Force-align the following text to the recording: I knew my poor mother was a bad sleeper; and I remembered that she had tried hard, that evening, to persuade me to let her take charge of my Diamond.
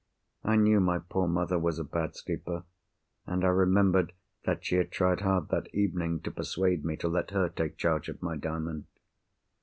I 0.43 0.55
knew 0.55 0.79
my 0.79 0.97
poor 0.97 1.27
mother 1.27 1.59
was 1.59 1.77
a 1.77 1.83
bad 1.83 2.15
sleeper; 2.15 2.63
and 3.27 3.45
I 3.45 3.49
remembered 3.49 4.13
that 4.45 4.65
she 4.65 4.77
had 4.77 4.89
tried 4.91 5.21
hard, 5.21 5.49
that 5.49 5.67
evening, 5.75 6.21
to 6.21 6.31
persuade 6.31 6.83
me 6.83 6.97
to 6.97 7.07
let 7.07 7.29
her 7.29 7.49
take 7.49 7.77
charge 7.77 8.09
of 8.09 8.19
my 8.23 8.35
Diamond. 8.35 8.85